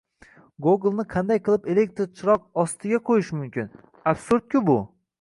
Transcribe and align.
Gogolni 0.65 1.05
qanday 1.11 1.41
qilib 1.49 1.69
elektr 1.75 2.09
chiroq 2.15 2.49
ostiga 2.65 3.03
qoʻyish 3.11 3.33
mumkin?! 3.41 3.73
Absurd-ku 4.15 4.69
bu! 4.73 4.81